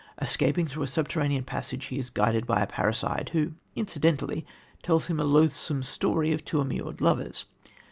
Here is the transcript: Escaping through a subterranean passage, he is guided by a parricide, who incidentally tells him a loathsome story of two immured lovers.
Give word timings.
Escaping 0.19 0.65
through 0.65 0.81
a 0.81 0.87
subterranean 0.87 1.43
passage, 1.43 1.85
he 1.85 1.99
is 1.99 2.09
guided 2.09 2.47
by 2.47 2.59
a 2.59 2.65
parricide, 2.65 3.29
who 3.33 3.51
incidentally 3.75 4.47
tells 4.81 5.05
him 5.05 5.19
a 5.19 5.23
loathsome 5.25 5.83
story 5.83 6.31
of 6.31 6.43
two 6.43 6.59
immured 6.59 7.01
lovers. 7.01 7.45